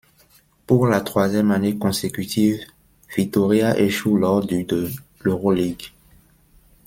[0.65, 2.63] Pour la troisième année consécutive,
[3.15, 4.89] Vitoria échoue lors du de
[5.19, 5.91] l'Euroligue.